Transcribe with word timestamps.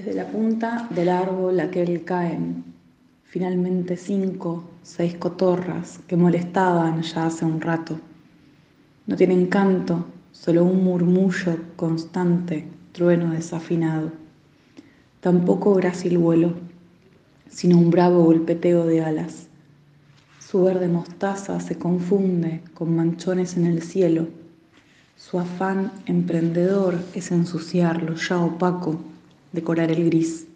Desde 0.00 0.14
la 0.14 0.28
punta 0.28 0.88
del 0.88 1.10
árbol 1.10 1.60
aquel 1.60 2.04
caen 2.04 2.64
finalmente 3.22 3.98
cinco, 3.98 4.64
seis 4.82 5.14
cotorras 5.16 6.00
que 6.06 6.16
molestaban 6.16 7.02
ya 7.02 7.26
hace 7.26 7.44
un 7.44 7.60
rato. 7.60 8.00
No 9.06 9.14
tienen 9.14 9.48
canto, 9.48 10.06
solo 10.32 10.64
un 10.64 10.82
murmullo 10.82 11.54
constante, 11.76 12.66
trueno 12.92 13.34
desafinado. 13.34 14.10
Tampoco 15.20 15.74
grácil 15.74 16.16
vuelo, 16.16 16.54
sino 17.50 17.76
un 17.76 17.90
bravo 17.90 18.24
golpeteo 18.24 18.86
de 18.86 19.04
alas. 19.04 19.48
Su 20.38 20.62
verde 20.62 20.88
mostaza 20.88 21.60
se 21.60 21.76
confunde 21.76 22.62
con 22.72 22.96
manchones 22.96 23.54
en 23.58 23.66
el 23.66 23.82
cielo. 23.82 24.28
Su 25.18 25.38
afán 25.38 25.92
emprendedor 26.06 26.94
es 27.12 27.30
ensuciarlo 27.32 28.14
ya 28.14 28.38
opaco 28.38 29.09
decorar 29.52 29.90
el 29.90 30.04
gris. 30.04 30.46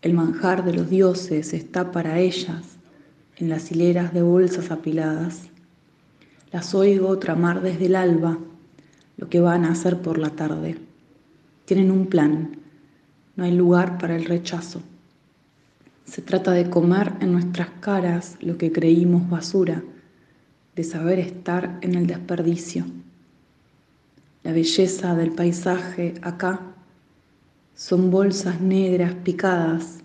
El 0.00 0.14
manjar 0.14 0.64
de 0.64 0.74
los 0.74 0.90
dioses 0.90 1.52
está 1.52 1.92
para 1.92 2.18
ellas 2.18 2.78
en 3.36 3.48
las 3.48 3.70
hileras 3.70 4.12
de 4.12 4.22
bolsas 4.22 4.70
apiladas. 4.70 5.42
Las 6.50 6.74
oigo 6.74 7.18
tramar 7.18 7.62
desde 7.62 7.86
el 7.86 7.96
alba 7.96 8.38
lo 9.16 9.28
que 9.28 9.40
van 9.40 9.64
a 9.64 9.72
hacer 9.72 10.00
por 10.00 10.18
la 10.18 10.30
tarde. 10.30 10.78
Tienen 11.64 11.90
un 11.90 12.06
plan, 12.06 12.58
no 13.36 13.44
hay 13.44 13.52
lugar 13.52 13.98
para 13.98 14.16
el 14.16 14.24
rechazo. 14.24 14.82
Se 16.04 16.20
trata 16.20 16.50
de 16.50 16.68
comer 16.68 17.12
en 17.20 17.32
nuestras 17.32 17.68
caras 17.80 18.36
lo 18.40 18.58
que 18.58 18.72
creímos 18.72 19.30
basura, 19.30 19.82
de 20.74 20.84
saber 20.84 21.18
estar 21.18 21.78
en 21.82 21.94
el 21.94 22.06
desperdicio. 22.06 22.84
La 24.42 24.52
belleza 24.52 25.14
del 25.14 25.30
paisaje 25.30 26.14
acá 26.22 26.71
son 27.74 28.10
bolsas 28.10 28.60
negras 28.60 29.14
picadas 29.24 30.00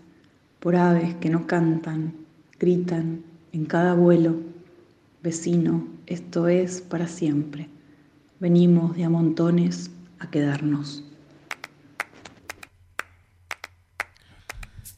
por 0.59 0.75
aves 0.75 1.15
que 1.15 1.29
no 1.29 1.47
cantan, 1.47 2.13
gritan 2.59 3.23
en 3.51 3.65
cada 3.65 3.93
vuelo, 3.93 4.35
vecino, 5.23 5.87
esto 6.05 6.47
es 6.47 6.81
para 6.81 7.07
siempre. 7.07 7.69
Venimos 8.39 8.95
de 8.95 9.03
a 9.03 9.09
montones 9.09 9.91
a 10.19 10.29
quedarnos. 10.29 11.06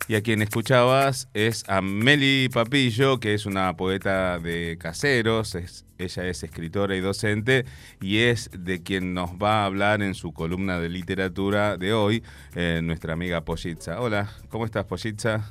Y 0.10 0.16
a 0.16 0.24
quien 0.24 0.42
escuchabas 0.42 1.30
es 1.36 1.64
a 1.70 1.82
Meli 1.82 2.50
Papillo, 2.52 3.20
que 3.20 3.36
es 3.36 3.46
una 3.46 3.78
poeta 3.78 4.40
de 4.40 4.76
caseros, 4.80 5.54
ella 6.00 6.26
es 6.26 6.42
escritora 6.44 6.96
y 6.96 7.00
docente 7.00 7.66
y 8.02 8.18
es 8.18 8.50
de 8.58 8.82
quien 8.82 9.14
nos 9.14 9.34
va 9.34 9.62
a 9.62 9.66
hablar 9.66 10.02
en 10.02 10.16
su 10.16 10.34
columna 10.34 10.80
de 10.80 10.90
literatura 10.90 11.78
de 11.78 11.94
hoy, 11.94 12.24
eh, 12.56 12.82
nuestra 12.84 13.14
amiga 13.14 13.46
Pollitza. 13.46 14.02
Hola, 14.02 14.32
¿cómo 14.50 14.66
estás 14.66 14.86
Pollitza? 14.86 15.48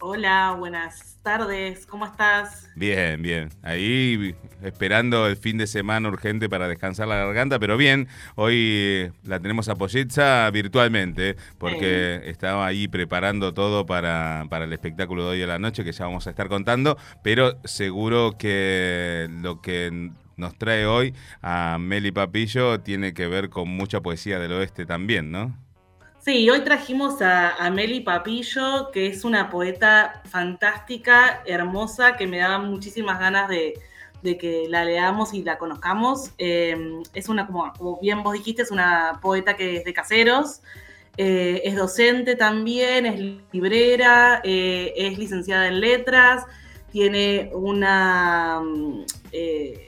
Hola, 0.00 0.54
buenas 0.56 1.18
tardes, 1.22 1.84
¿cómo 1.84 2.06
estás? 2.06 2.70
Bien, 2.76 3.20
bien. 3.20 3.48
Ahí 3.62 4.36
esperando 4.62 5.26
el 5.26 5.36
fin 5.36 5.58
de 5.58 5.66
semana 5.66 6.08
urgente 6.08 6.48
para 6.48 6.68
descansar 6.68 7.08
la 7.08 7.16
garganta, 7.16 7.58
pero 7.58 7.76
bien, 7.76 8.06
hoy 8.36 9.10
la 9.24 9.40
tenemos 9.40 9.68
a 9.68 9.74
Pollitza 9.74 10.48
virtualmente, 10.52 11.34
porque 11.58 12.22
estaba 12.26 12.64
ahí 12.64 12.86
preparando 12.86 13.52
todo 13.54 13.86
para, 13.86 14.46
para 14.48 14.66
el 14.66 14.72
espectáculo 14.72 15.24
de 15.24 15.30
hoy 15.30 15.42
a 15.42 15.48
la 15.48 15.58
noche, 15.58 15.82
que 15.82 15.90
ya 15.90 16.04
vamos 16.04 16.28
a 16.28 16.30
estar 16.30 16.48
contando, 16.48 16.96
pero 17.24 17.58
seguro 17.64 18.38
que 18.38 19.26
lo 19.42 19.60
que 19.60 20.12
nos 20.36 20.56
trae 20.56 20.86
hoy 20.86 21.12
a 21.42 21.76
Meli 21.80 22.12
Papillo 22.12 22.78
tiene 22.80 23.14
que 23.14 23.26
ver 23.26 23.50
con 23.50 23.68
mucha 23.68 24.00
poesía 24.00 24.38
del 24.38 24.52
oeste 24.52 24.86
también, 24.86 25.32
¿no? 25.32 25.58
Sí, 26.20 26.50
hoy 26.50 26.60
trajimos 26.62 27.22
a, 27.22 27.70
Meli 27.70 28.00
Papillo, 28.00 28.90
que 28.92 29.06
es 29.06 29.24
una 29.24 29.48
poeta 29.50 30.20
fantástica, 30.26 31.42
hermosa, 31.46 32.16
que 32.16 32.26
me 32.26 32.38
daba 32.38 32.58
muchísimas 32.58 33.20
ganas 33.20 33.48
de, 33.48 33.74
que 34.22 34.66
la 34.68 34.84
leamos 34.84 35.32
y 35.32 35.42
la 35.42 35.58
conozcamos. 35.58 36.32
Em, 36.36 37.02
es 37.14 37.28
una, 37.28 37.46
como, 37.46 37.98
bien 38.02 38.22
vos 38.24 38.32
dijiste, 38.32 38.62
es 38.62 38.70
una 38.72 39.20
poeta 39.22 39.56
que 39.56 39.76
es 39.76 39.84
de 39.84 39.94
caseros, 39.94 40.60
eh, 41.16 41.62
es 41.64 41.76
docente 41.76 42.34
también, 42.34 43.06
es 43.06 43.20
librera, 43.52 44.40
eh, 44.44 44.92
es 44.96 45.18
licenciada 45.18 45.68
en 45.68 45.80
letras, 45.80 46.44
tiene 46.90 47.50
una... 47.54 48.60
Eh, 49.32 49.87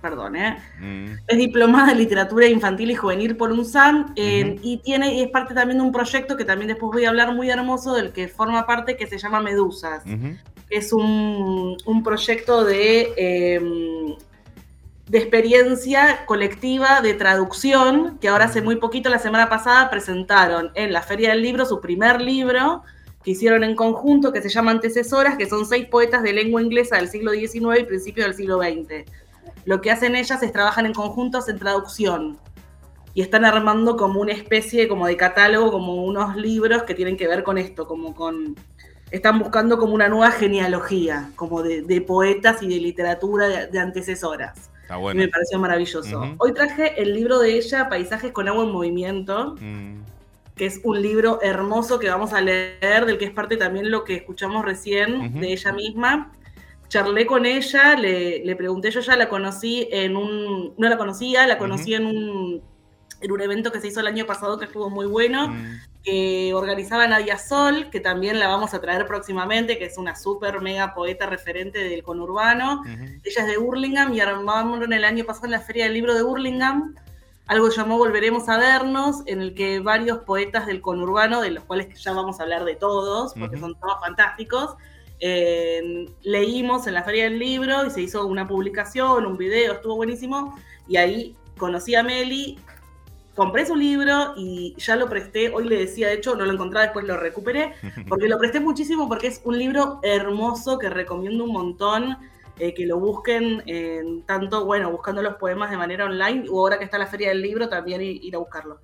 perdón, 0.00 0.36
¿eh? 0.36 0.56
Mm. 0.80 1.12
Es 1.26 1.38
diplomada 1.38 1.92
en 1.92 1.98
literatura 1.98 2.46
infantil 2.46 2.90
y 2.90 2.94
juvenil 2.94 3.36
por 3.36 3.52
UNSAM 3.52 4.12
eh, 4.16 4.58
y 4.62 4.78
tiene 4.78 5.14
y 5.14 5.22
es 5.22 5.28
parte 5.30 5.54
también 5.54 5.78
de 5.78 5.84
un 5.84 5.92
proyecto 5.92 6.36
que 6.36 6.44
también 6.44 6.68
después 6.68 6.92
voy 6.92 7.04
a 7.04 7.10
hablar 7.10 7.34
muy 7.34 7.50
hermoso 7.50 7.94
del 7.94 8.12
que 8.12 8.28
forma 8.28 8.66
parte 8.66 8.96
que 8.96 9.06
se 9.06 9.18
llama 9.18 9.40
Medusas. 9.40 10.02
Es 10.68 10.92
un, 10.92 11.76
proyecto 12.04 12.64
de, 12.64 13.12
em, 13.16 14.16
de 15.08 15.18
experiencia 15.18 16.24
colectiva 16.26 17.00
de 17.00 17.14
traducción 17.14 18.18
que 18.20 18.28
ahora 18.28 18.46
hace 18.46 18.62
muy 18.62 18.76
poquito, 18.76 19.10
la 19.10 19.18
semana 19.18 19.48
pasada, 19.48 19.90
presentaron 19.90 20.70
en 20.74 20.92
la 20.92 21.02
Feria 21.02 21.30
del 21.30 21.42
Libro 21.42 21.66
su 21.66 21.80
primer 21.80 22.20
libro 22.20 22.82
que 23.24 23.32
hicieron 23.32 23.64
en 23.64 23.74
conjunto, 23.74 24.32
que 24.32 24.40
se 24.40 24.48
llama 24.48 24.70
Antecesoras, 24.70 25.36
que 25.36 25.46
son 25.46 25.66
seis 25.66 25.86
poetas 25.86 26.22
de 26.22 26.32
lengua 26.32 26.62
inglesa 26.62 26.96
del 26.96 27.08
siglo 27.08 27.32
XIX 27.32 27.80
y 27.80 27.84
principio 27.84 28.24
del 28.24 28.34
siglo 28.34 28.58
XX 28.58 29.04
lo 29.64 29.80
que 29.80 29.90
hacen 29.90 30.16
ellas 30.16 30.42
es 30.42 30.52
trabajan 30.52 30.86
en 30.86 30.94
conjuntos 30.94 31.48
en 31.48 31.58
traducción 31.58 32.38
y 33.14 33.22
están 33.22 33.44
armando 33.44 33.96
como 33.96 34.20
una 34.20 34.32
especie 34.32 34.88
como 34.88 35.06
de 35.06 35.16
catálogo, 35.16 35.72
como 35.72 36.04
unos 36.04 36.36
libros 36.36 36.84
que 36.84 36.94
tienen 36.94 37.16
que 37.16 37.26
ver 37.26 37.42
con 37.42 37.58
esto, 37.58 37.86
como 37.86 38.14
con... 38.14 38.56
Están 39.10 39.40
buscando 39.40 39.76
como 39.78 39.94
una 39.94 40.08
nueva 40.08 40.30
genealogía, 40.30 41.30
como 41.34 41.64
de, 41.64 42.00
poetas 42.02 42.62
y 42.62 42.68
de 42.68 42.76
literatura 42.76 43.66
de, 43.66 43.78
antecesoras. 43.80 44.70
Y 44.88 45.16
me 45.16 45.26
pareció 45.26 45.58
maravilloso. 45.58 46.36
Hoy 46.38 46.54
traje 46.54 47.00
el 47.02 47.14
libro 47.14 47.40
de 47.40 47.56
ella, 47.56 47.88
Paisajes 47.88 48.30
con 48.30 48.46
agua 48.46 48.62
en 48.62 48.70
movimiento, 48.70 49.56
mm. 49.60 50.02
que 50.54 50.66
es 50.66 50.80
un 50.84 51.02
libro 51.02 51.40
hermoso 51.42 51.98
que 51.98 52.08
vamos 52.08 52.32
a 52.32 52.40
leer, 52.40 53.04
del 53.04 53.18
que 53.18 53.24
es 53.24 53.32
parte 53.32 53.56
también 53.56 53.90
lo 53.90 54.04
que 54.04 54.14
escuchamos 54.14 54.64
recién 54.64 55.40
de 55.40 55.52
ella 55.52 55.72
misma 55.72 56.30
charlé 56.90 57.24
con 57.24 57.46
ella, 57.46 57.94
le, 57.94 58.54
pregunté, 58.56 58.90
yo 58.90 59.00
ya 59.00 59.16
la 59.16 59.30
conocí 59.30 59.88
en 59.90 60.16
un, 60.16 60.74
no 60.76 60.88
la 60.88 60.98
conocía, 60.98 61.46
la 61.46 61.56
conocí 61.56 61.94
en, 61.94 62.04
un, 62.04 62.62
en 63.22 63.32
un 63.32 63.40
evento 63.40 63.72
que 63.72 63.80
se 63.80 63.88
hizo 63.88 64.00
el 64.00 64.08
año 64.08 64.26
pasado 64.26 64.58
que 64.58 64.66
estuvo 64.66 64.90
muy 64.90 65.06
bueno, 65.06 65.48
mm. 65.48 65.80
que 66.04 66.52
organizaba 66.52 67.06
Nadia 67.06 67.38
Sol, 67.38 67.88
que 67.90 68.00
también 68.00 68.38
la 68.38 68.48
vamos 68.48 68.74
a 68.74 68.80
traer 68.80 69.06
próximamente, 69.06 69.78
que 69.78 69.86
es 69.86 69.96
una 69.96 70.16
súper 70.16 70.60
mega 70.60 70.92
poeta 70.92 71.26
referente 71.26 71.78
del 71.78 72.02
conurbano. 72.02 72.82
Ella 72.84 73.42
es 73.42 73.46
de 73.46 73.56
Burlingame 73.56 74.16
y 74.16 74.20
armamos 74.20 74.80
el 74.82 75.04
año 75.04 75.24
pasado 75.24 75.46
en 75.46 75.52
la 75.52 75.60
Feria 75.60 75.84
del 75.84 75.94
Libro 75.94 76.14
de 76.14 76.22
Burlingame 76.22 76.92
algo 77.50 77.68
llamó 77.68 77.98
Volveremos 77.98 78.48
a 78.48 78.58
vernos, 78.58 79.24
en 79.26 79.40
el 79.40 79.54
que 79.54 79.80
varios 79.80 80.18
poetas 80.18 80.66
del 80.66 80.80
conurbano, 80.80 81.40
de 81.40 81.50
los 81.50 81.64
cuales 81.64 82.00
ya 82.00 82.12
vamos 82.12 82.38
a 82.38 82.44
hablar 82.44 82.64
de 82.64 82.76
todos, 82.76 83.34
porque 83.34 83.58
son 83.58 83.74
todos 83.74 83.98
fantásticos, 84.00 84.76
leímos 85.20 86.86
en 86.86 86.94
la 86.94 87.02
feria 87.02 87.24
del 87.24 87.38
libro 87.38 87.86
y 87.86 87.90
se 87.90 88.00
hizo 88.00 88.26
una 88.26 88.48
publicación, 88.48 89.26
un 89.26 89.36
video, 89.36 89.74
estuvo 89.74 89.96
buenísimo. 89.96 90.58
Y 90.88 90.96
ahí 90.96 91.36
conocí 91.58 91.94
a 91.94 92.02
Meli, 92.02 92.58
compré 93.34 93.66
su 93.66 93.76
libro 93.76 94.34
y 94.36 94.74
ya 94.78 94.96
lo 94.96 95.08
presté. 95.08 95.50
Hoy 95.50 95.68
le 95.68 95.76
decía, 95.76 96.08
de 96.08 96.14
hecho, 96.14 96.34
no 96.34 96.44
lo 96.44 96.52
encontré, 96.52 96.80
después 96.80 97.06
lo 97.06 97.16
recuperé, 97.16 97.74
porque 98.08 98.28
lo 98.28 98.38
presté 98.38 98.60
muchísimo 98.60 99.08
porque 99.08 99.28
es 99.28 99.40
un 99.44 99.58
libro 99.58 100.00
hermoso 100.02 100.78
que 100.78 100.88
recomiendo 100.88 101.44
un 101.44 101.52
montón. 101.52 102.16
Eh, 102.58 102.74
que 102.74 102.84
lo 102.84 103.00
busquen, 103.00 103.62
tanto, 104.26 104.66
bueno, 104.66 104.90
buscando 104.90 105.22
los 105.22 105.36
poemas 105.36 105.70
de 105.70 105.78
manera 105.78 106.04
online 106.04 106.44
o 106.50 106.58
ahora 106.58 106.78
que 106.78 106.84
está 106.84 106.98
la 106.98 107.06
Feria 107.06 107.30
del 107.30 107.40
Libro, 107.40 107.70
también 107.70 108.02
ir 108.02 108.36
a 108.36 108.38
buscarlo. 108.38 108.80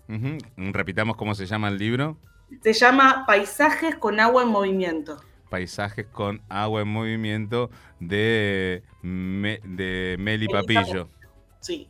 Repitamos 0.56 1.19
cómo 1.19 1.34
se 1.34 1.44
llama 1.44 1.69
el 1.69 1.76
libro. 1.76 2.16
Se 2.62 2.72
llama 2.72 3.25
Paisajes 3.26 3.96
con 3.96 4.19
agua 4.19 4.44
en 4.44 4.49
movimiento 4.49 5.20
paisajes 5.46 6.06
con 6.06 6.43
agua 6.48 6.82
en 6.82 6.88
movimiento 6.88 7.70
de, 8.00 8.82
de 9.02 10.16
Meli 10.19 10.48
Papillo. 10.48 11.08
Sí. 11.60 11.88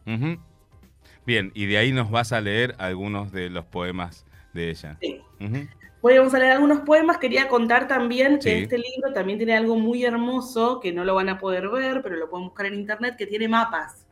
Bien, 1.26 1.50
y 1.54 1.66
de 1.66 1.78
ahí 1.78 1.92
nos 1.92 2.10
vas 2.10 2.32
a 2.32 2.40
leer 2.40 2.74
algunos 2.78 3.32
de 3.32 3.50
los 3.50 3.64
poemas 3.64 4.24
de 4.52 4.70
ella. 4.70 4.96
Sí. 5.00 5.20
vamos 6.02 6.34
a 6.34 6.38
leer 6.38 6.52
algunos 6.52 6.80
poemas. 6.80 7.18
Quería 7.18 7.48
contar 7.48 7.88
también 7.88 8.38
que 8.38 8.62
este 8.62 8.78
libro 8.78 9.12
también 9.12 9.38
tiene 9.38 9.56
algo 9.56 9.76
muy 9.76 10.04
hermoso, 10.04 10.80
que 10.80 10.92
no 10.92 11.04
lo 11.04 11.14
van 11.14 11.28
a 11.28 11.38
poder 11.38 11.68
ver, 11.68 12.02
pero 12.02 12.16
lo 12.16 12.30
pueden 12.30 12.46
buscar 12.46 12.66
en 12.66 12.74
internet, 12.74 13.16
que 13.16 13.26
tiene 13.26 13.48
mapas. 13.48 14.06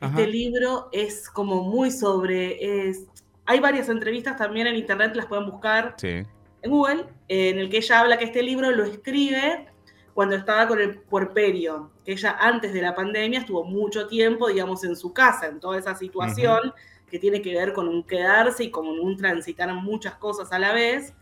Este 0.00 0.26
libro 0.26 0.88
es 0.92 1.28
como 1.28 1.62
muy 1.62 1.90
sobre... 1.90 2.88
Es, 2.88 3.06
hay 3.44 3.60
varias 3.60 3.88
entrevistas 3.88 4.36
también 4.36 4.66
en 4.66 4.76
internet, 4.76 5.14
las 5.14 5.26
pueden 5.26 5.46
buscar. 5.46 5.94
Sí 5.98 6.24
en 6.62 6.70
Google, 6.70 7.06
en 7.32 7.60
el 7.60 7.70
que 7.70 7.76
ella 7.76 8.00
habla 8.00 8.18
que 8.18 8.24
este 8.24 8.42
libro 8.42 8.72
lo 8.72 8.82
escribe 8.82 9.68
cuando 10.14 10.34
estaba 10.34 10.66
con 10.66 10.80
el 10.80 10.98
puerperio, 10.98 11.92
que 12.04 12.10
ella 12.10 12.36
antes 12.40 12.72
de 12.72 12.82
la 12.82 12.92
pandemia 12.92 13.38
estuvo 13.38 13.62
mucho 13.62 14.08
tiempo, 14.08 14.48
digamos, 14.48 14.82
en 14.82 14.96
su 14.96 15.12
casa, 15.12 15.46
en 15.46 15.60
toda 15.60 15.78
esa 15.78 15.94
situación, 15.94 16.74
que 17.08 17.20
tiene 17.20 17.40
que 17.40 17.54
ver 17.54 17.72
con 17.72 17.86
un 17.86 18.02
quedarse 18.02 18.64
y 18.64 18.70
con 18.72 18.88
un 18.88 19.16
transitar 19.16 19.72
muchas 19.74 20.16
cosas 20.16 20.50
a 20.50 20.58
la 20.58 20.72
vez. 20.72 21.14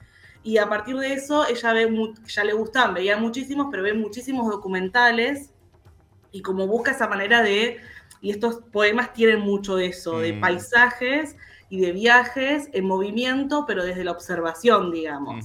Y 0.43 0.57
a 0.57 0.67
partir 0.67 0.97
de 0.97 1.13
eso, 1.13 1.47
ella 1.47 1.75
ve, 1.75 2.15
ya 2.27 2.43
le 2.43 2.55
gustaban, 2.55 2.95
veía 2.95 3.19
muchísimos, 3.19 3.69
pero 3.71 3.83
ve 3.83 3.93
muchísimos 3.93 4.51
documentales 4.51 5.53
y 6.33 6.41
como 6.41 6.67
busca 6.67 6.93
esa 6.93 7.07
manera 7.07 7.43
de, 7.43 7.77
y 8.23 8.31
estos 8.31 8.63
poemas 8.73 9.13
tienen 9.13 9.41
mucho 9.41 9.77
de 9.77 9.89
eso, 9.89 10.21
de 10.21 10.33
mm. 10.33 10.41
paisajes 10.41 11.37
y 11.69 11.83
de 11.83 11.93
viajes 11.93 12.71
en 12.73 12.87
movimiento, 12.87 13.67
pero 13.67 13.85
desde 13.85 14.05
la 14.05 14.13
observación, 14.13 14.91
digamos, 14.91 15.45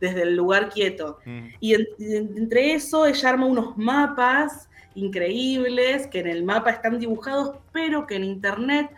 desde 0.00 0.22
el 0.22 0.36
lugar 0.36 0.70
quieto. 0.70 1.18
Mm. 1.24 1.46
Y, 1.60 1.74
entre 1.98 2.72
eso 2.72 3.06
ella 3.06 3.28
arma 3.28 3.46
unos 3.46 3.76
mapas 3.76 4.68
increíbles 4.94 6.06
que 6.06 6.20
en 6.20 6.26
el 6.26 6.44
mapa 6.44 6.70
están 6.70 6.98
dibujados, 6.98 7.56
pero 7.72 8.06
que 8.06 8.16
en 8.16 8.24
internet 8.24 8.90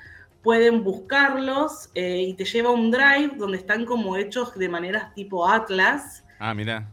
pueden 0.43 0.85
buscarlos 0.85 1.91
eh, 1.95 2.23
y 2.29 2.35
te 2.35 2.45
lleva 2.45 2.71
a 2.71 2.73
un 2.73 2.91
drive 2.91 3.33
donde 3.37 3.59
están 3.59 3.85
como 3.85 4.17
hechos 4.17 4.57
de 4.57 4.69
maneras 4.69 5.13
tipo 5.15 5.49
Atlas. 5.49 6.25
Ah, 6.39 6.55
mira. 6.55 6.89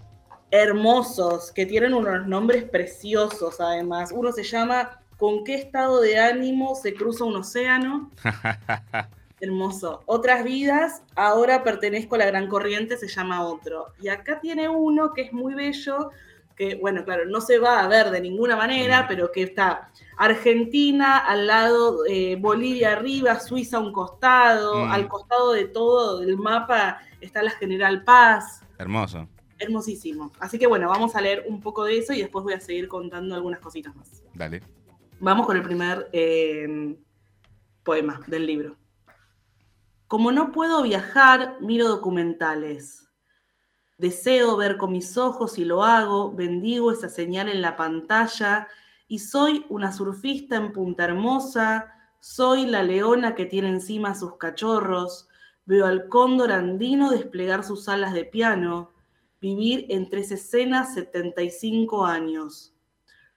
Hermosos, 0.51 1.51
que 1.51 1.65
tienen 1.65 1.93
unos 1.93 2.27
nombres 2.27 2.63
preciosos 2.63 3.59
además. 3.59 4.11
Uno 4.11 4.31
se 4.31 4.43
llama 4.43 4.99
¿Con 5.17 5.43
qué 5.45 5.55
estado 5.55 6.01
de 6.01 6.19
ánimo 6.19 6.75
se 6.75 6.93
cruza 6.93 7.23
un 7.23 7.37
océano? 7.37 8.11
Hermoso. 9.45 10.01
Otras 10.07 10.44
vidas, 10.44 11.03
ahora 11.15 11.63
pertenezco 11.63 12.15
a 12.15 12.18
la 12.18 12.25
gran 12.25 12.47
corriente, 12.47 12.97
se 12.97 13.07
llama 13.07 13.45
otro. 13.45 13.94
Y 14.01 14.07
acá 14.07 14.39
tiene 14.39 14.68
uno 14.68 15.13
que 15.13 15.21
es 15.21 15.33
muy 15.33 15.53
bello, 15.53 16.09
que, 16.56 16.75
bueno, 16.75 17.06
claro, 17.06 17.25
no 17.25 17.42
se 17.42 17.59
va 17.59 17.81
a 17.81 17.88
ver 17.88 18.09
de 18.09 18.21
ninguna 18.21 18.56
manera, 18.56 19.06
pero 19.07 19.31
que 19.31 19.44
está 19.44 19.92
Argentina 20.18 21.19
al 21.19 21.45
lado, 21.45 22.06
eh, 22.07 22.38
Bolivia 22.39 22.94
arriba, 22.94 23.39
Suiza 23.39 23.77
a 23.77 23.81
un 23.81 23.92
costado, 23.92 24.86
mm. 24.86 24.92
al 24.92 25.07
costado 25.07 25.53
de 25.53 25.65
todo 25.65 26.24
el 26.24 26.38
mapa 26.38 27.00
está 27.21 27.44
la 27.44 27.51
General 27.51 28.03
Paz. 28.03 28.63
Hermoso. 28.80 29.27
Hermosísimo. 29.59 30.31
Así 30.39 30.57
que 30.57 30.65
bueno, 30.65 30.89
vamos 30.89 31.15
a 31.15 31.21
leer 31.21 31.45
un 31.48 31.62
poco 31.62 31.83
de 31.83 32.00
eso 32.00 32.13
y 32.13 32.19
después 32.19 32.44
voy 32.44 32.53
a 32.53 32.59
seguir 32.59 32.88
contando 32.88 33.36
algunas 33.36 33.59
cositas 33.59 33.95
más. 33.95 34.24
Dale. 34.33 34.62
Vamos 35.19 35.45
con 35.45 35.56
el 35.56 35.62
primer 35.62 36.09
eh, 36.12 36.98
poema 37.83 38.19
del 38.25 38.48
libro. 38.48 38.75
Como 40.07 40.31
no 40.31 40.51
puedo 40.51 40.83
viajar, 40.83 41.57
miro 41.61 41.87
documentales. 41.87 43.09
Deseo 43.97 44.55
ver 44.55 44.77
con 44.77 44.91
mis 44.91 45.17
ojos 45.17 45.57
y 45.57 45.65
lo 45.65 45.83
hago, 45.83 46.31
bendigo 46.31 46.91
esa 46.91 47.09
señal 47.09 47.49
en 47.49 47.61
la 47.61 47.75
pantalla 47.75 48.67
y 49.07 49.19
soy 49.19 49.65
una 49.67 49.91
surfista 49.91 50.57
en 50.57 50.73
Punta 50.73 51.05
Hermosa, 51.05 51.91
soy 52.19 52.67
la 52.67 52.83
leona 52.83 53.33
que 53.33 53.47
tiene 53.47 53.69
encima 53.69 54.13
sus 54.13 54.37
cachorros, 54.37 55.27
veo 55.65 55.87
al 55.87 56.07
cóndor 56.07 56.51
andino 56.51 57.09
desplegar 57.09 57.63
sus 57.63 57.89
alas 57.89 58.13
de 58.13 58.25
piano, 58.25 58.91
vivir 59.41 59.87
en 59.89 60.07
tres 60.09 60.31
escenas 60.31 60.93
75 60.93 62.05
años. 62.05 62.75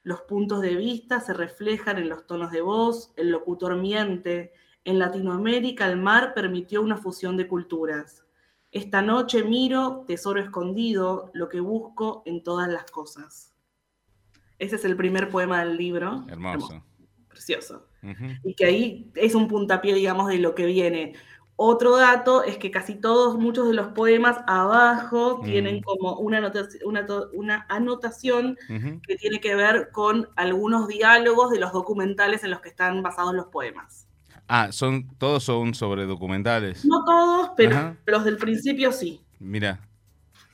Los 0.03 0.21
puntos 0.23 0.61
de 0.61 0.75
vista 0.75 1.21
se 1.21 1.33
reflejan 1.33 1.97
en 1.97 2.11
los 2.11 2.27
tonos 2.27 2.51
de 2.51 2.61
voz, 2.61 3.13
el 3.17 3.31
locutor 3.31 3.77
miente, 3.77 4.53
en 4.85 4.99
Latinoamérica 4.99 5.87
el 5.87 5.97
mar 5.97 6.33
permitió 6.35 6.83
una 6.83 6.97
fusión 6.97 7.37
de 7.37 7.49
culturas. 7.49 8.25
Esta 8.71 9.03
noche 9.03 9.45
miro, 9.45 10.05
tesoro 10.07 10.41
escondido, 10.41 11.31
lo 11.35 11.49
que 11.49 11.61
busco 11.61 12.23
en 12.27 12.43
todas 12.43 12.69
las 12.69 12.91
cosas. 12.91 13.55
Ese 14.59 14.77
es 14.77 14.85
el 14.85 14.97
primer 14.97 15.31
poema 15.31 15.65
del 15.65 15.77
libro. 15.77 16.25
Hermoso. 16.29 16.85
Precioso. 17.29 17.87
Y 18.45 18.55
que 18.55 18.65
ahí 18.65 19.11
es 19.15 19.35
un 19.35 19.49
puntapié, 19.49 19.95
digamos, 19.95 20.29
de 20.29 20.39
lo 20.39 20.55
que 20.55 20.67
viene. 20.67 21.15
Otro 21.61 21.97
dato 21.97 22.45
es 22.45 22.57
que 22.57 22.71
casi 22.71 22.95
todos, 22.95 23.37
muchos 23.37 23.67
de 23.67 23.75
los 23.75 23.89
poemas 23.89 24.39
abajo 24.47 25.41
tienen 25.45 25.79
mm. 25.79 25.81
como 25.81 26.17
una, 26.19 26.53
una, 27.33 27.67
anotación 27.69 28.57
que 29.03 29.17
tiene 29.17 29.41
que 29.41 29.57
ver 29.57 29.91
con 29.91 30.29
algunos 30.37 30.87
diálogos 30.87 31.51
de 31.51 31.59
los 31.59 31.73
documentales 31.73 32.45
en 32.45 32.51
los 32.51 32.61
que 32.61 32.69
están 32.69 33.03
basados 33.03 33.35
los 33.35 33.47
poemas. 33.47 34.08
Ah, 34.49 34.73
son, 34.73 35.07
todos 35.19 35.45
son 35.45 35.75
sobre 35.75 36.07
documentales. 36.07 36.85
No 36.85 37.05
todos, 37.05 37.51
pero 37.55 37.97
los 38.07 38.25
del 38.25 38.39
principio 38.39 38.93
sí. 38.93 39.21
Mira. 39.39 39.81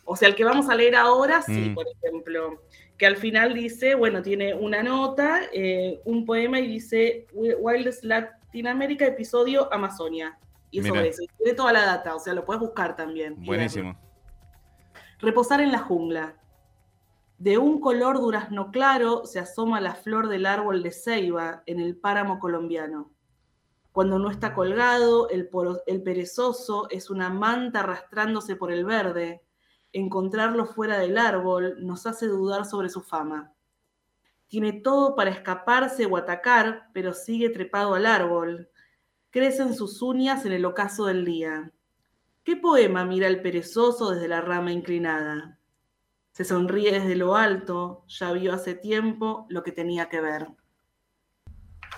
O 0.05 0.17
sea, 0.17 0.29
el 0.29 0.35
que 0.35 0.44
vamos 0.44 0.69
a 0.69 0.75
leer 0.75 0.96
ahora 0.96 1.41
sí, 1.43 1.70
mm. 1.70 1.75
por 1.75 1.87
ejemplo. 1.88 2.61
Que 2.99 3.06
al 3.06 3.17
final 3.17 3.55
dice, 3.55 3.94
bueno, 3.94 4.23
tiene 4.23 4.55
una 4.55 4.82
nota, 4.82 5.43
eh, 5.52 6.00
un 6.05 6.25
poema 6.25 6.61
y 6.61 6.67
dice 6.69 7.26
Wildest 7.32 8.05
Latinoamérica, 8.05 9.06
episodio 9.06 9.73
Amazonia. 9.73 10.38
Y 10.70 10.81
eso 10.81 10.94
es 10.97 11.19
eso. 11.19 11.23
Tiene 11.38 11.55
toda 11.55 11.73
la 11.73 11.85
data, 11.85 12.14
o 12.14 12.20
sea, 12.20 12.35
lo 12.35 12.44
puedes 12.44 12.61
buscar 12.61 12.97
también. 12.97 13.37
Buenísimo. 13.44 13.97
Reposar 15.20 15.61
en 15.61 15.73
la 15.73 15.79
jungla. 15.79 16.35
De 17.38 17.58
un 17.58 17.81
color 17.81 18.20
durazno 18.20 18.70
claro 18.70 19.25
se 19.25 19.38
asoma 19.40 19.81
la 19.81 19.94
flor 19.94 20.29
del 20.29 20.47
árbol 20.47 20.82
de 20.82 20.93
ceiba 20.93 21.62
en 21.67 21.81
el 21.81 21.97
páramo 21.97 22.38
colombiano. 22.38 23.11
Cuando 23.94 24.19
no 24.19 24.29
está 24.29 24.55
colgado, 24.55 25.29
el, 25.29 25.49
perezoso 26.02 26.88
es 26.91 27.11
una 27.11 27.31
manta 27.31 27.79
arrastrándose 27.79 28.56
por 28.56 28.73
el 28.73 28.85
verde. 28.85 29.44
Encontrarlo 29.93 30.67
fuera 30.67 30.99
del 30.99 31.17
árbol 31.17 31.76
nos 31.79 32.05
hace 32.05 32.26
dudar 32.26 32.64
sobre 32.64 32.88
su 32.88 33.02
fama. 33.02 33.52
Tiene 34.49 34.73
todo 34.73 35.14
para 35.14 35.31
escaparse 35.31 36.06
o 36.06 36.17
atacar, 36.17 36.91
pero 36.93 37.14
sigue 37.14 37.50
trepado 37.50 37.94
al 37.94 38.06
árbol. 38.06 38.69
Crecen 39.31 39.76
sus 39.76 40.02
uñas 40.02 40.44
en 40.44 40.55
el 40.55 40.64
ocaso 40.64 41.06
del 41.06 41.25
día. 41.25 41.70
¿Qué 42.43 42.56
poema 42.56 43.05
mira 43.05 43.29
el 43.29 43.43
perezoso 43.43 44.11
desde 44.11 44.26
la 44.26 44.40
rama 44.40 44.73
inclinada? 44.73 45.61
Se 46.32 46.44
sonríe 46.44 46.90
desde 46.90 47.14
lo 47.14 47.37
alto, 47.37 48.05
ya 48.08 48.32
vio 48.32 48.55
hace 48.55 48.75
tiempo 48.75 49.47
lo 49.50 49.62
que 49.62 49.70
tenía 49.70 50.08
que 50.08 50.20
ver. 50.20 50.49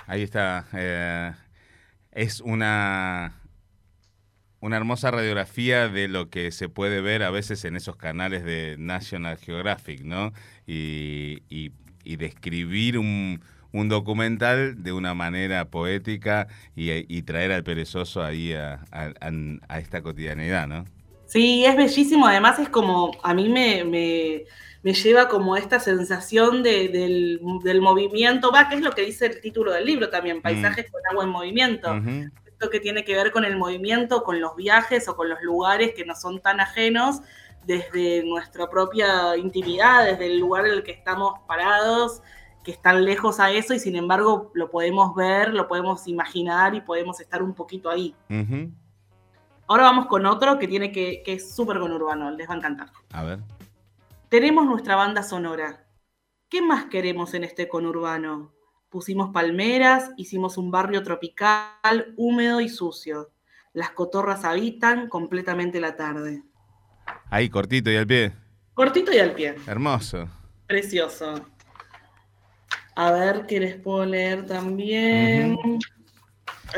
Ahí 0.07 0.25
está 0.25 0.67
eh, 0.75 1.33
es 2.17 2.41
una, 2.41 3.35
una 4.61 4.79
hermosa 4.79 5.11
radiografía 5.11 5.89
de 5.89 6.09
lo 6.09 6.31
que 6.31 6.51
se 6.51 6.71
puede 6.71 7.03
ver 7.03 7.23
a 7.23 7.31
veces 7.31 7.65
en 7.67 7.77
esos 7.77 7.97
canales 7.97 8.43
de 8.43 8.77
National 8.79 9.37
Geographic, 9.37 10.01
¿no? 10.01 10.33
Y, 10.67 11.43
describir 12.05 12.99
un, 12.99 13.41
documental 13.89 14.83
de 14.83 14.93
una 14.93 15.13
manera 15.13 15.67
poética 15.67 16.49
y, 16.75 17.23
traer 17.23 17.53
al 17.53 17.65
perezoso 17.65 18.25
ahí 18.25 18.55
a, 18.55 18.81
esta 19.79 20.01
cotidianidad, 20.01 20.67
¿no? 20.67 20.85
Sí, 21.27 21.65
es 21.65 21.77
bellísimo. 21.77 22.27
Además 22.27 22.59
es 22.59 22.69
como, 22.69 23.13
a 23.23 23.35
mí 23.35 23.49
me, 23.49 23.85
me, 23.85 24.93
lleva 24.93 25.29
como 25.29 25.57
esta 25.57 25.81
sensación 25.81 26.63
del, 26.63 27.41
movimiento, 27.43 28.51
va, 28.53 28.69
que 28.69 28.77
es 28.77 28.81
lo 28.81 28.93
que 28.93 29.03
dice 29.03 29.27
el 29.27 29.41
título 29.41 29.73
del 29.73 29.85
libro 29.85 30.09
también, 30.09 30.39
mm. 30.39 30.43
Paisajes 30.43 30.91
con 30.91 31.01
agua 31.11 31.25
en 31.25 31.31
movimiento. 31.31 31.95
Esto 32.47 32.71
que 32.71 32.81
tiene 32.81 33.05
que 33.05 33.15
ver 33.15 33.33
con 33.33 33.45
el 33.45 33.57
movimiento, 33.57 34.23
con 34.23 34.41
los 34.41 34.57
viajes 34.57 35.09
o 35.09 35.17
con 35.17 35.29
los 35.29 35.43
lugares 35.43 35.93
que 35.95 36.07
no 36.07 36.15
son 36.15 36.41
tan 36.41 36.61
ajenos 36.61 37.21
desde 37.67 38.25
nuestra 38.25 38.71
propia 38.71 39.37
intimidad, 39.37 40.07
desde 40.07 40.27
el 40.27 40.39
lugar 40.39 40.67
en 40.67 40.73
el 40.73 40.83
que 40.83 40.93
estamos 40.93 41.35
parados, 41.47 42.23
que 42.65 42.71
están 42.71 43.05
lejos 43.05 43.41
a 43.41 43.51
eso 43.51 43.75
y 43.75 43.79
sin 43.79 43.97
embargo 43.97 44.51
lo 44.55 44.71
podemos 44.71 45.15
ver, 45.15 45.53
lo 45.53 45.69
podemos 45.69 46.07
imaginar 46.09 46.75
y 46.75 46.81
podemos 46.81 47.21
estar 47.21 47.43
un 47.43 47.55
poquito 47.55 47.91
ahí. 47.91 48.15
Ahora 49.69 49.83
vamos 49.85 50.07
con 50.07 50.27
otro 50.27 50.59
que 50.59 50.69
tiene 50.69 50.93
que, 50.93 51.23
que 51.25 51.35
es 51.35 51.55
súper 51.55 51.81
conurbano, 51.81 52.31
les 52.31 52.49
va 52.49 52.55
a 52.55 52.57
encantar. 52.57 52.91
A 53.11 53.25
ver. 53.25 53.41
Tenemos 54.29 54.65
nuestra 54.67 54.95
banda 54.95 55.23
sonora. 55.23 55.85
¿Qué 56.49 56.63
más 56.63 56.85
queremos 56.85 57.35
en 57.35 57.43
este 57.43 57.69
conurbano? 57.69 58.53
Pusimos 58.89 59.31
palmeras, 59.31 60.13
hicimos 60.17 60.57
un 60.57 60.71
barrio 60.71 61.03
tropical, 61.03 62.15
húmedo 62.17 62.61
y 62.61 62.69
sucio. 62.69 63.33
Las 63.73 63.91
cotorras 63.91 64.45
habitan 64.45 65.09
completamente 65.09 65.81
la 65.81 65.97
tarde. 65.97 66.45
Ahí, 67.31 67.51
cortito 67.51 67.91
y 67.91 67.97
al 67.97 68.07
pie. 68.07 68.33
Cortito 68.75 69.13
y 69.13 69.19
al 69.19 69.33
pie. 69.33 69.57
Hermoso. 69.67 70.29
Precioso. 70.69 71.45
A 72.95 73.11
ver 73.11 73.47
qué 73.47 73.59
les 73.59 73.77
puedo 73.77 74.07
leer 74.07 74.47
también. 74.47 75.59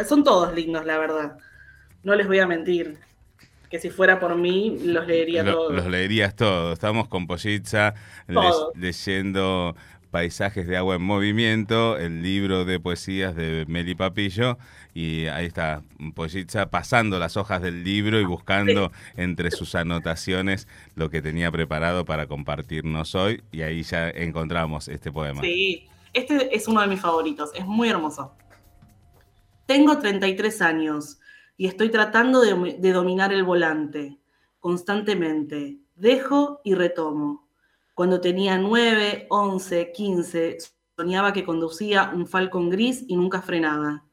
Son 0.07 0.25
todos 0.25 0.55
lindos, 0.55 0.87
la 0.87 0.99
verdad 0.99 1.39
no 2.03 2.15
les 2.15 2.27
voy 2.27 2.39
a 2.39 2.47
mentir, 2.47 2.99
que 3.71 3.79
si 3.79 3.91
fuera 3.91 4.19
por 4.19 4.37
mí 4.37 4.79
los 4.85 5.07
leería 5.07 5.45
todos. 5.45 5.73
Los 5.73 5.87
leerías 5.87 6.35
todos. 6.35 6.73
Estamos 6.73 7.09
con 7.09 7.27
Pollitza 7.27 7.95
leyendo 8.75 9.75
Paisajes 10.11 10.67
de 10.67 10.79
agua 10.79 10.95
en 10.95 11.03
movimiento, 11.03 11.99
el 11.99 12.23
libro 12.23 12.65
de 12.65 12.81
poesías 12.81 13.37
de 13.37 13.67
Meli 13.69 13.95
Papillo, 13.95 14.57
y 14.95 15.27
ahí 15.27 15.45
está 15.45 15.83
Pollitza 16.15 16.71
pasando 16.71 17.19
las 17.19 17.37
hojas 17.37 17.61
del 17.61 17.85
libro 17.85 18.19
y 18.19 18.25
buscando 18.25 18.91
entre 19.19 19.51
sus 19.51 19.75
anotaciones 19.75 20.67
lo 20.95 21.11
que 21.11 21.21
tenía 21.21 21.53
preparado 21.53 22.07
para 22.07 22.27
compartirnos 22.27 23.15
hoy, 23.15 23.43
y 23.53 23.61
ahí 23.61 23.83
ya 23.83 24.09
encontramos 24.09 24.89
este 24.89 25.13
poema. 25.13 25.43
Sí, 25.43 25.89
este 26.15 26.57
es 26.57 26.67
uno 26.69 26.81
de 26.81 26.87
mis 26.87 27.01
favoritos, 27.01 27.51
es 27.55 27.67
muy 27.67 27.91
hermoso. 27.91 28.35
Tengo 29.67 29.99
33 29.99 30.63
años 30.63 31.19
y 31.59 31.67
estoy 31.67 31.91
tratando 31.91 32.41
de, 32.41 32.93
dominar 32.93 33.33
el 33.33 33.43
volante 33.43 34.17
constantemente. 34.61 35.79
Dejo 35.97 36.61
y 36.63 36.75
retomo. 36.75 37.49
Cuando 37.95 38.21
tenía 38.21 38.57
9, 38.57 39.27
11, 39.29 39.93
15, 39.93 40.59
soñaba 40.97 41.33
que 41.33 41.45
conducía 41.45 42.13
un 42.15 42.29
Falcon 42.29 42.71
gris 42.71 43.05
y 43.09 43.17
nunca 43.17 43.43
frenaba. 43.43 44.05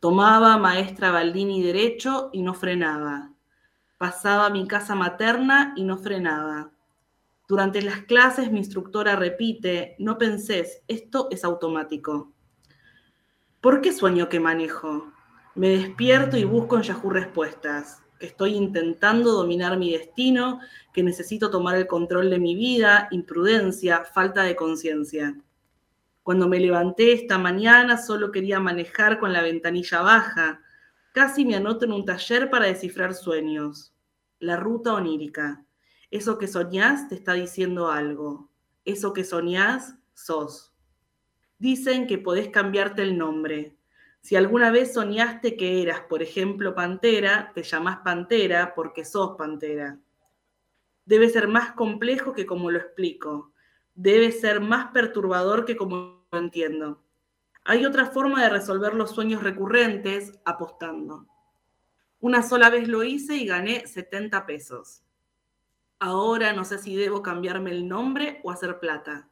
Tomaba 0.00 0.58
maestra 0.58 1.12
Baldini 1.12 1.62
derecho 1.62 2.30
y 2.32 2.42
no 2.42 2.54
frenaba. 2.54 3.30
Pasaba 3.96 4.50
mi 4.50 4.66
casa 4.66 4.96
materna 4.96 5.72
y 5.76 5.84
no 5.84 5.96
frenaba. 5.96 6.72
Durante 7.46 7.82
las 7.82 8.00
clases 8.02 8.50
mi 8.50 8.58
instructora 8.58 9.14
repite, 9.14 9.94
no 10.00 10.18
pensés, 10.18 10.82
esto 10.88 11.28
es 11.30 11.44
automático. 11.44 12.32
¿Por 13.60 13.80
qué 13.80 13.92
sueño 13.92 14.28
que 14.28 14.40
manejo? 14.40 15.12
Me 15.54 15.68
despierto 15.70 16.36
y 16.36 16.44
busco 16.44 16.76
en 16.76 16.82
Yahoo 16.82 17.10
respuestas 17.10 18.02
estoy 18.20 18.54
intentando 18.54 19.32
dominar 19.32 19.78
mi 19.78 19.92
destino, 19.92 20.60
que 20.92 21.02
necesito 21.02 21.50
tomar 21.50 21.76
el 21.76 21.86
control 21.86 22.30
de 22.30 22.38
mi 22.38 22.54
vida, 22.54 23.08
imprudencia, 23.10 24.04
falta 24.04 24.42
de 24.42 24.54
conciencia. 24.54 25.36
Cuando 26.22 26.48
me 26.48 26.60
levanté 26.60 27.12
esta 27.12 27.38
mañana 27.38 27.96
solo 27.96 28.30
quería 28.30 28.60
manejar 28.60 29.18
con 29.18 29.32
la 29.32 29.42
ventanilla 29.42 30.02
baja. 30.02 30.60
Casi 31.12 31.44
me 31.44 31.56
anoto 31.56 31.86
en 31.86 31.92
un 31.92 32.04
taller 32.04 32.50
para 32.50 32.66
descifrar 32.66 33.14
sueños. 33.14 33.94
La 34.38 34.56
ruta 34.56 34.94
onírica. 34.94 35.64
Eso 36.10 36.38
que 36.38 36.46
soñás 36.46 37.08
te 37.08 37.14
está 37.14 37.32
diciendo 37.32 37.90
algo. 37.90 38.50
Eso 38.84 39.12
que 39.12 39.24
soñás, 39.24 39.96
sos. 40.12 40.72
Dicen 41.58 42.06
que 42.06 42.18
podés 42.18 42.48
cambiarte 42.48 43.02
el 43.02 43.16
nombre. 43.16 43.76
Si 44.20 44.36
alguna 44.36 44.70
vez 44.70 44.92
soñaste 44.92 45.56
que 45.56 45.82
eras, 45.82 46.00
por 46.00 46.22
ejemplo, 46.22 46.74
pantera, 46.74 47.52
te 47.54 47.62
llamás 47.62 48.00
pantera 48.04 48.74
porque 48.74 49.04
sos 49.04 49.36
pantera. 49.36 49.98
Debe 51.06 51.28
ser 51.30 51.48
más 51.48 51.72
complejo 51.72 52.32
que 52.32 52.46
como 52.46 52.70
lo 52.70 52.78
explico. 52.78 53.52
Debe 53.94 54.30
ser 54.30 54.60
más 54.60 54.92
perturbador 54.92 55.64
que 55.64 55.76
como 55.76 56.26
lo 56.30 56.38
entiendo. 56.38 57.02
Hay 57.64 57.86
otra 57.86 58.06
forma 58.06 58.42
de 58.42 58.50
resolver 58.50 58.94
los 58.94 59.10
sueños 59.10 59.42
recurrentes 59.42 60.38
apostando. 60.44 61.26
Una 62.20 62.42
sola 62.42 62.68
vez 62.68 62.88
lo 62.88 63.02
hice 63.02 63.36
y 63.36 63.46
gané 63.46 63.86
70 63.86 64.44
pesos. 64.44 65.02
Ahora 65.98 66.52
no 66.52 66.64
sé 66.64 66.78
si 66.78 66.94
debo 66.94 67.22
cambiarme 67.22 67.70
el 67.70 67.88
nombre 67.88 68.40
o 68.44 68.50
hacer 68.50 68.78
plata. 68.78 69.29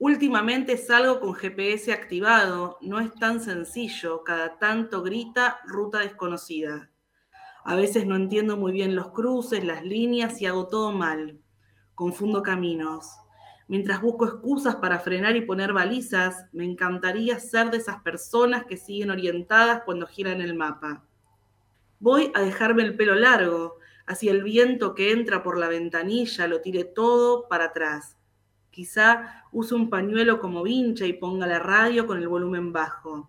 Últimamente 0.00 0.76
salgo 0.76 1.18
con 1.18 1.34
GPS 1.34 1.92
activado, 1.92 2.78
no 2.80 3.00
es 3.00 3.12
tan 3.16 3.40
sencillo, 3.40 4.22
cada 4.22 4.56
tanto 4.56 5.02
grita 5.02 5.58
ruta 5.66 5.98
desconocida. 5.98 6.88
A 7.64 7.74
veces 7.74 8.06
no 8.06 8.14
entiendo 8.14 8.56
muy 8.56 8.70
bien 8.70 8.94
los 8.94 9.10
cruces, 9.10 9.64
las 9.64 9.84
líneas 9.84 10.40
y 10.40 10.46
hago 10.46 10.68
todo 10.68 10.92
mal. 10.92 11.40
Confundo 11.96 12.44
caminos. 12.44 13.08
Mientras 13.66 14.00
busco 14.00 14.24
excusas 14.24 14.76
para 14.76 15.00
frenar 15.00 15.34
y 15.34 15.40
poner 15.40 15.72
balizas, 15.72 16.46
me 16.52 16.64
encantaría 16.64 17.40
ser 17.40 17.72
de 17.72 17.78
esas 17.78 18.00
personas 18.00 18.66
que 18.66 18.76
siguen 18.76 19.10
orientadas 19.10 19.82
cuando 19.84 20.06
giran 20.06 20.40
el 20.40 20.54
mapa. 20.54 21.04
Voy 21.98 22.30
a 22.36 22.42
dejarme 22.42 22.84
el 22.84 22.96
pelo 22.96 23.16
largo, 23.16 23.78
así 24.06 24.28
el 24.28 24.44
viento 24.44 24.94
que 24.94 25.10
entra 25.10 25.42
por 25.42 25.58
la 25.58 25.66
ventanilla 25.66 26.46
lo 26.46 26.60
tire 26.60 26.84
todo 26.84 27.48
para 27.48 27.64
atrás 27.64 28.14
Quizá 28.78 29.42
use 29.50 29.74
un 29.74 29.90
pañuelo 29.90 30.38
como 30.38 30.62
vincha 30.62 31.04
y 31.04 31.12
ponga 31.12 31.48
la 31.48 31.58
radio 31.58 32.06
con 32.06 32.18
el 32.18 32.28
volumen 32.28 32.72
bajo. 32.72 33.28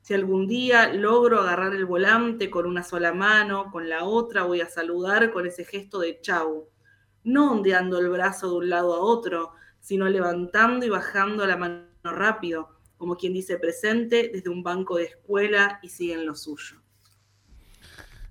Si 0.00 0.14
algún 0.14 0.46
día 0.46 0.92
logro 0.92 1.40
agarrar 1.40 1.74
el 1.74 1.84
volante 1.84 2.48
con 2.48 2.66
una 2.66 2.84
sola 2.84 3.12
mano, 3.12 3.72
con 3.72 3.88
la 3.88 4.04
otra 4.04 4.44
voy 4.44 4.60
a 4.60 4.68
saludar 4.68 5.32
con 5.32 5.44
ese 5.44 5.64
gesto 5.64 5.98
de 5.98 6.20
chau, 6.20 6.68
no 7.24 7.50
ondeando 7.50 7.98
el 7.98 8.10
brazo 8.10 8.48
de 8.48 8.56
un 8.58 8.68
lado 8.68 8.94
a 8.94 9.00
otro, 9.00 9.54
sino 9.80 10.08
levantando 10.08 10.86
y 10.86 10.88
bajando 10.88 11.44
la 11.48 11.56
mano 11.56 11.88
rápido, 12.04 12.78
como 12.96 13.16
quien 13.16 13.32
dice 13.32 13.58
presente 13.58 14.30
desde 14.32 14.50
un 14.50 14.62
banco 14.62 14.98
de 14.98 15.06
escuela 15.06 15.80
y 15.82 15.88
sigue 15.88 16.14
en 16.14 16.26
lo 16.26 16.36
suyo. 16.36 16.85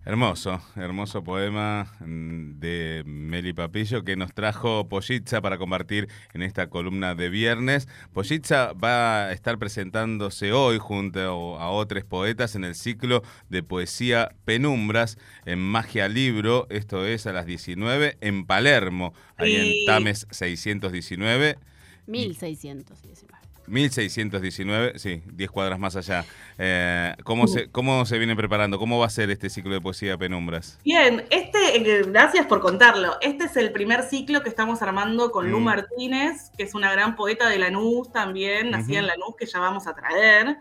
Hermoso, 0.07 0.61
hermoso 0.75 1.23
poema 1.23 1.91
mm, 1.99 2.59
de 2.59 3.01
Meli 3.07 3.53
Papillo 3.53 4.03
que 4.03 4.15
nos 4.15 4.35
trajo 4.35 4.87
Pollitza 4.87 5.41
para 5.41 5.57
compartir 5.57 6.09
en 6.35 6.43
esta 6.43 6.69
columna 6.69 7.15
de 7.15 7.29
viernes. 7.29 7.87
Pollitza 8.13 8.73
va 8.73 9.25
a 9.25 9.31
estar 9.31 9.57
presentándose 9.57 10.53
hoy 10.53 10.77
junto 10.77 11.57
a 11.57 11.71
otros 11.71 12.03
poetas 12.03 12.55
en 12.55 12.65
el 12.65 12.75
ciclo 12.75 13.23
de 13.49 13.63
poesía 13.63 14.35
Penumbras 14.45 15.17
en 15.47 15.57
Magia 15.57 16.07
Libro, 16.07 16.67
esto 16.69 17.07
es 17.07 17.25
a 17.25 17.33
las 17.33 17.47
19 17.47 18.19
en 18.21 18.45
Palermo, 18.45 19.15
ahí 19.37 19.55
en 19.55 19.85
Tames 19.87 20.27
619. 20.29 21.57
1619. 22.05 23.34
1619, 23.67 24.99
sí, 24.99 25.21
10 25.25 25.51
cuadras 25.51 25.79
más 25.79 25.95
allá. 25.95 26.25
Eh, 26.57 27.15
¿cómo, 27.23 27.47
se, 27.47 27.69
¿Cómo 27.69 28.05
se 28.05 28.17
viene 28.17 28.35
preparando? 28.35 28.79
¿Cómo 28.79 28.99
va 28.99 29.07
a 29.07 29.09
ser 29.09 29.29
este 29.31 29.49
ciclo 29.49 29.73
de 29.73 29.81
poesía 29.81 30.17
Penumbras? 30.17 30.79
Bien, 30.83 31.25
este, 31.29 31.77
eh, 31.77 32.03
gracias 32.07 32.45
por 32.45 32.59
contarlo. 32.61 33.17
Este 33.21 33.45
es 33.45 33.57
el 33.57 33.71
primer 33.71 34.03
ciclo 34.03 34.43
que 34.43 34.49
estamos 34.49 34.81
armando 34.81 35.31
con 35.31 35.49
Lu 35.49 35.59
mm. 35.59 35.63
Martínez, 35.63 36.51
que 36.57 36.63
es 36.63 36.75
una 36.75 36.91
gran 36.91 37.15
poeta 37.15 37.49
de 37.49 37.59
Lanús 37.59 38.11
también, 38.11 38.71
nacida 38.71 38.99
en 38.99 39.07
Lanús, 39.07 39.35
que 39.37 39.45
ya 39.45 39.59
vamos 39.59 39.87
a 39.87 39.95
traer. 39.95 40.57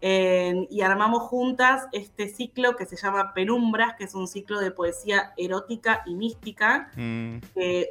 y 0.00 0.82
armamos 0.82 1.22
juntas 1.22 1.86
este 1.92 2.28
ciclo 2.28 2.76
que 2.76 2.84
se 2.84 2.96
llama 2.96 3.32
Penumbras, 3.32 3.94
que 3.96 4.04
es 4.04 4.14
un 4.14 4.28
ciclo 4.28 4.60
de 4.60 4.70
poesía 4.70 5.32
erótica 5.36 6.02
y 6.06 6.14
mística. 6.14 6.90
Mm. 6.96 7.38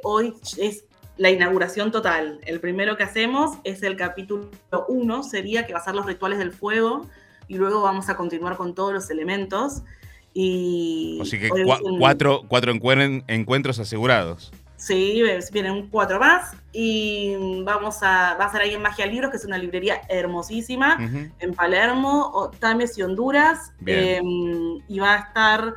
hoy 0.04 0.34
es 0.58 0.84
la 1.16 1.30
inauguración 1.30 1.92
total. 1.92 2.40
El 2.44 2.60
primero 2.60 2.96
que 2.96 3.04
hacemos 3.04 3.58
es 3.64 3.82
el 3.82 3.96
capítulo 3.96 4.50
1, 4.88 5.22
sería 5.22 5.66
que 5.66 5.72
va 5.72 5.78
a 5.78 5.84
ser 5.84 5.94
los 5.94 6.06
rituales 6.06 6.38
del 6.38 6.52
fuego, 6.52 7.06
y 7.46 7.56
luego 7.56 7.82
vamos 7.82 8.08
a 8.08 8.16
continuar 8.16 8.56
con 8.56 8.74
todos 8.74 8.92
los 8.92 9.10
elementos. 9.10 9.82
Y 10.32 11.18
Así 11.22 11.38
que 11.38 11.48
cuatro, 11.98 12.42
cuatro 12.48 12.72
encuentros 12.72 13.78
asegurados. 13.78 14.52
Sí, 14.76 15.22
vienen 15.52 15.88
cuatro 15.88 16.18
más 16.18 16.54
y 16.72 17.36
vamos 17.62 18.02
a, 18.02 18.36
va 18.38 18.46
a 18.46 18.52
ser 18.52 18.62
ahí 18.62 18.74
en 18.74 18.82
Magia 18.82 19.06
Libros, 19.06 19.30
que 19.30 19.36
es 19.36 19.44
una 19.44 19.56
librería 19.56 20.02
hermosísima, 20.08 20.98
en 21.38 21.54
Palermo, 21.54 22.50
Tames 22.58 22.98
y 22.98 23.02
Honduras. 23.02 23.72
Em, 23.86 24.82
y 24.88 24.98
va 24.98 25.14
a 25.14 25.18
estar 25.20 25.74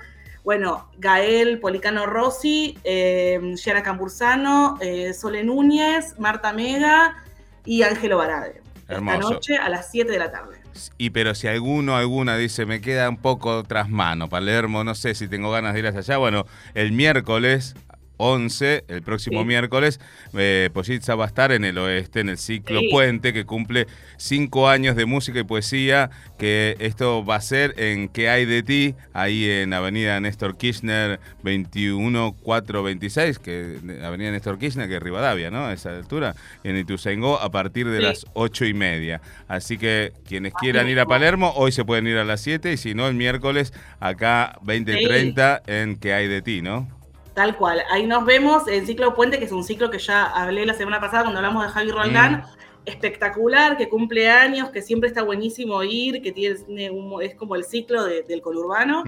bueno, 0.47 0.89
Gael 0.97 1.59
Policano 1.59 2.05
Rossi, 2.05 2.77
eh, 2.85 3.37
Gianna 3.55 3.83
Cambursano, 3.83 4.77
eh, 4.79 5.13
Sole 5.13 5.43
Núñez, 5.43 6.17
Marta 6.19 6.53
Mega 6.53 7.21
y 7.65 7.81
Ángelo 7.81 8.15
Barade. 8.17 8.61
Esta 8.87 9.17
noche 9.17 9.57
a 9.57 9.67
las 9.67 9.91
7 9.91 10.09
de 10.09 10.19
la 10.19 10.31
tarde. 10.31 10.61
Y 10.97 11.09
pero 11.09 11.35
si 11.35 11.47
alguno, 11.47 11.97
alguna 11.97 12.37
dice, 12.37 12.65
me 12.65 12.79
queda 12.79 13.09
un 13.09 13.17
poco 13.17 13.63
tras 13.63 13.89
mano, 13.89 14.29
Palermo, 14.29 14.85
no 14.85 14.95
sé 14.95 15.15
si 15.15 15.27
tengo 15.27 15.51
ganas 15.51 15.73
de 15.73 15.79
ir 15.81 15.87
hasta 15.87 15.99
allá, 15.99 16.15
bueno, 16.15 16.45
el 16.75 16.93
miércoles 16.93 17.75
11, 18.17 18.85
el 18.87 19.01
próximo 19.01 19.45
miércoles, 19.45 19.99
eh, 20.33 20.69
va 20.73 21.23
a 21.23 21.27
estar 21.27 21.51
en 21.51 21.63
el 21.63 21.77
oeste, 21.77 22.19
en 22.19 22.29
el 22.29 22.37
ciclo 22.37 22.81
Puente, 22.91 23.33
que 23.33 23.45
cumple 23.45 23.87
cinco 24.17 24.69
años 24.69 24.95
de 24.95 25.05
música 25.05 25.39
y 25.39 25.43
poesía, 25.43 26.09
que 26.37 26.75
esto 26.79 27.25
va 27.25 27.35
a 27.35 27.41
ser 27.41 27.73
en 27.77 28.09
¿Qué 28.09 28.29
hay 28.29 28.45
de 28.45 28.63
ti? 28.63 28.95
Ahí 29.13 29.49
en 29.49 29.73
Avenida 29.73 30.19
Néstor 30.19 30.57
Kirchner 30.57 31.19
21426, 31.43 33.39
que 33.39 33.77
Avenida 34.03 34.31
Néstor 34.31 34.57
Kirchner, 34.57 34.87
que 34.87 34.95
es 34.97 35.01
Rivadavia, 35.01 35.51
¿no? 35.51 35.65
A 35.65 35.73
esa 35.73 35.89
altura, 35.91 36.35
en 36.63 36.77
Ituzaingó, 36.77 37.39
a 37.39 37.51
partir 37.51 37.87
de 37.89 38.01
las 38.01 38.25
ocho 38.33 38.65
y 38.65 38.73
media. 38.73 39.21
Así 39.47 39.77
que 39.77 40.13
quienes 40.27 40.53
quieran 40.53 40.87
ir 40.89 40.99
a 40.99 41.05
Palermo, 41.05 41.53
hoy 41.55 41.71
se 41.71 41.85
pueden 41.85 42.07
ir 42.07 42.17
a 42.17 42.23
las 42.23 42.41
7 42.41 42.73
y 42.73 42.77
si 42.77 42.93
no, 42.93 43.07
el 43.07 43.15
miércoles 43.15 43.73
acá 43.99 44.57
2030 44.61 45.63
en 45.67 45.97
¿Qué 45.97 46.13
hay 46.13 46.27
de 46.27 46.41
ti? 46.41 46.61
¿no? 46.61 46.96
Tal 47.37 47.55
cual. 47.55 47.83
Ahí 47.91 48.07
nos 48.07 48.25
vemos 48.25 48.67
en 48.67 48.87
Ciclo 48.87 49.13
Puente, 49.13 49.37
que 49.37 49.45
es 49.45 49.51
un 49.51 49.63
ciclo 49.63 49.91
que 49.91 49.99
ya 49.99 50.25
hablé 50.25 50.65
la 50.65 50.73
semana 50.73 50.99
pasada 50.99 51.21
cuando 51.21 51.37
hablamos 51.37 51.63
de 51.63 51.69
Javi 51.69 51.91
Roldán. 51.91 52.37
Mm. 52.37 52.43
Espectacular, 52.87 53.77
que 53.77 53.89
cumple 53.89 54.27
años, 54.27 54.71
que 54.71 54.81
siempre 54.81 55.07
está 55.07 55.21
buenísimo 55.21 55.83
ir, 55.83 56.23
que 56.23 56.31
tiene 56.31 56.55
es 57.21 57.35
como 57.35 57.55
el 57.55 57.63
ciclo 57.63 58.05
del 58.05 58.41
conurbano. 58.41 59.03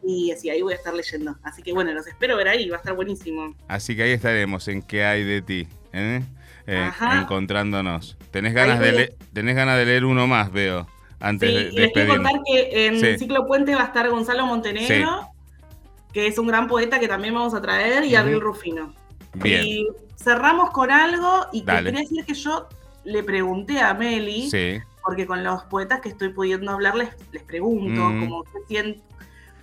Y 0.00 0.30
así, 0.30 0.48
ahí 0.48 0.62
voy 0.62 0.74
a 0.74 0.76
estar 0.76 0.94
leyendo. 0.94 1.36
Así 1.42 1.60
que 1.60 1.72
bueno, 1.72 1.92
los 1.92 2.06
espero 2.06 2.36
ver 2.36 2.46
ahí, 2.46 2.68
va 2.68 2.76
a 2.76 2.78
estar 2.78 2.94
buenísimo. 2.94 3.52
Así 3.66 3.96
que 3.96 4.04
ahí 4.04 4.12
estaremos 4.12 4.68
en 4.68 4.82
qué 4.82 5.04
hay 5.04 5.24
de 5.24 5.42
ti. 5.42 5.66
¿eh? 5.92 6.22
Eh, 6.68 6.90
encontrándonos. 7.20 8.16
¿Tenés 8.30 8.54
ganas, 8.54 8.78
de 8.78 9.12
¿Tenés 9.32 9.56
ganas 9.56 9.76
de 9.76 9.86
leer 9.86 10.04
uno 10.04 10.28
más, 10.28 10.52
veo? 10.52 10.86
Antes 11.18 11.52
de, 11.52 11.72
les 11.72 11.92
quiero 11.92 12.14
contar 12.14 12.34
que 12.46 12.86
en 12.86 13.18
Ciclo 13.18 13.44
Puente 13.44 13.74
va 13.74 13.82
a 13.82 13.86
estar 13.86 14.08
Gonzalo 14.08 14.46
Montenegro 14.46 15.32
que 16.12 16.26
es 16.26 16.38
un 16.38 16.46
gran 16.46 16.66
poeta 16.68 16.98
que 17.00 17.08
también 17.08 17.34
vamos 17.34 17.54
a 17.54 17.60
traer, 17.62 18.04
y 18.04 18.14
Abril 18.14 18.40
Rufino. 18.40 18.92
Y 19.44 19.88
cerramos 20.16 20.70
con 20.70 20.90
algo, 20.90 21.46
y 21.52 21.62
que 21.62 21.72
quería 21.72 22.00
decir 22.00 22.24
que 22.24 22.34
yo 22.34 22.68
le 23.04 23.22
pregunté 23.22 23.80
a 23.80 23.94
Meli 23.94 24.48
porque 25.02 25.26
con 25.26 25.42
los 25.42 25.64
poetas 25.64 26.00
que 26.00 26.10
estoy 26.10 26.28
pudiendo 26.28 26.70
hablar 26.70 26.94
les, 26.94 27.08
les 27.32 27.42
pregunto, 27.42 28.00
Mm. 28.00 28.20
como 28.20 28.44
qué 28.44 28.58
sien- 28.68 29.02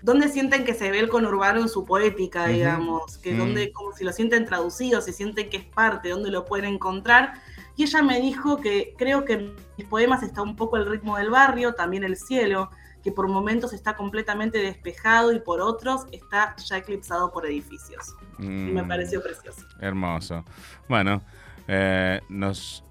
dónde 0.01 0.27
sienten 0.27 0.65
que 0.65 0.73
se 0.73 0.91
ve 0.91 0.99
el 0.99 1.07
conurbano 1.07 1.61
en 1.61 1.69
su 1.69 1.85
poética, 1.85 2.47
digamos, 2.47 3.17
que 3.19 3.33
Mm. 3.33 3.37
dónde, 3.37 3.71
como 3.71 3.93
si 3.93 4.03
lo 4.03 4.11
sienten 4.11 4.45
traducido, 4.45 4.99
si 5.01 5.13
sienten 5.13 5.49
que 5.49 5.57
es 5.57 5.63
parte, 5.65 6.09
dónde 6.09 6.31
lo 6.31 6.43
pueden 6.45 6.73
encontrar. 6.73 7.33
Y 7.77 7.83
ella 7.83 8.01
me 8.01 8.19
dijo 8.19 8.57
que 8.57 8.93
creo 8.97 9.23
que 9.23 9.33
en 9.33 9.55
mis 9.77 9.87
poemas 9.87 10.23
está 10.23 10.41
un 10.41 10.55
poco 10.57 10.75
el 10.75 10.85
ritmo 10.85 11.15
del 11.17 11.29
barrio, 11.29 11.73
también 11.73 12.03
el 12.03 12.17
cielo, 12.17 12.69
que 13.03 13.11
por 13.11 13.27
momentos 13.27 13.73
está 13.73 13.95
completamente 13.95 14.57
despejado 14.57 15.31
y 15.33 15.39
por 15.39 15.61
otros 15.61 16.05
está 16.11 16.55
ya 16.57 16.77
eclipsado 16.77 17.31
por 17.31 17.45
edificios. 17.45 18.15
Y 18.39 18.45
me 18.47 18.83
Mm. 18.83 18.87
pareció 18.87 19.21
precioso. 19.23 19.65
Hermoso. 19.79 20.43
Bueno, 20.87 21.21
eh, 21.67 22.19
nos 22.29 22.83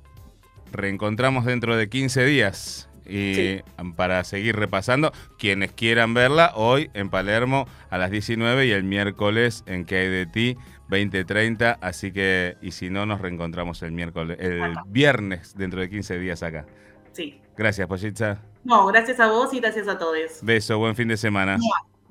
reencontramos 0.73 1.45
dentro 1.45 1.77
de 1.77 1.89
15 1.89 2.25
días 2.25 2.89
y 3.07 3.35
Sí. 3.35 3.63
para 3.97 4.23
seguir 4.25 4.57
repasando. 4.57 5.13
Quienes 5.39 5.73
quieran 5.73 6.13
verla, 6.15 6.53
hoy 6.55 6.91
en 6.95 7.09
Palermo 7.11 7.67
a 7.91 7.97
las 7.99 8.11
19 8.11 8.67
y 8.67 8.71
el 8.73 8.85
miércoles 8.85 9.63
en 9.67 9.85
Que 9.87 9.97
hay 9.97 10.09
de 10.09 10.27
ti 10.27 10.57
2030. 10.91 11.79
Así 11.81 12.13
que, 12.13 12.57
y 12.61 12.73
si 12.73 12.91
no, 12.91 13.07
nos 13.07 13.21
reencontramos 13.21 13.83
el 13.83 13.93
miércoles, 13.93 14.37
el 14.41 14.75
viernes 14.87 15.55
dentro 15.57 15.81
de 15.81 15.89
15 15.89 16.19
días 16.19 16.43
acá. 16.43 16.67
Sí. 17.13 17.41
Gracias, 17.57 17.89
Pollitza. 17.89 18.39
No, 18.69 18.85
gracias 18.85 19.19
a 19.19 19.29
vos 19.29 19.55
y 19.55 19.61
gracias 19.61 19.89
a 19.89 19.97
todos. 19.97 20.43
Beso, 20.43 20.77
buen 20.77 20.95
fin 20.95 21.09
de 21.09 21.17
semana. 21.17 21.57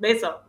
Beso. 0.00 0.40